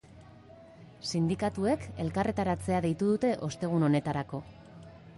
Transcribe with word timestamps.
Sindikatuek 1.09 1.85
elkarretaratzea 2.05 2.83
deitu 2.89 3.13
dute 3.13 3.33
ostegun 3.53 3.91
honetarako. 3.91 4.47